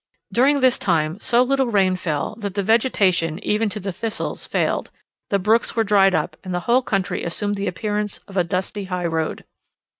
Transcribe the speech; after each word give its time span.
During 0.33 0.61
this 0.61 0.79
time 0.79 1.19
so 1.19 1.43
little 1.43 1.67
rain 1.67 1.95
fell, 1.95 2.35
that 2.39 2.55
the 2.55 2.63
vegetation, 2.63 3.37
even 3.45 3.69
to 3.69 3.79
the 3.79 3.91
thistles, 3.91 4.47
failed; 4.47 4.89
the 5.29 5.37
brooks 5.37 5.75
were 5.75 5.83
dried 5.83 6.15
up, 6.15 6.35
and 6.43 6.55
the 6.55 6.61
whole 6.61 6.81
country 6.81 7.23
assumed 7.23 7.53
the 7.53 7.67
appearance 7.67 8.17
of 8.27 8.35
a 8.35 8.43
dusty 8.43 8.85
high 8.85 9.05
road. 9.05 9.43